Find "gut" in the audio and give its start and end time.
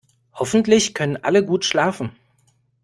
1.45-1.63